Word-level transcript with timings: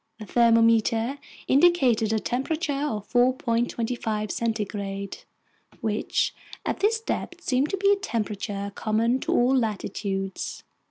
The 0.17 0.25
thermometer 0.25 1.19
indicated 1.47 2.11
a 2.11 2.17
temperature 2.19 2.73
of 2.73 3.07
4.25 3.13 3.85
degrees 3.85 4.35
centigrade, 4.35 5.17
which 5.79 6.33
at 6.65 6.79
this 6.79 6.99
depth 6.99 7.41
seemed 7.41 7.69
to 7.69 7.77
be 7.77 7.91
a 7.91 7.95
temperature 7.97 8.71
common 8.73 9.19
to 9.19 9.31
all 9.31 9.55
latitudes. 9.55 10.63